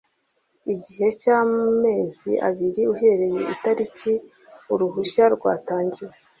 igihe 0.73 1.07
cy’amezi 1.21 2.31
abiri 2.47 2.81
uhereye 2.93 3.41
itariki 3.53 4.13
uruhushya 4.73 5.25
rwatangiwe 5.35 6.13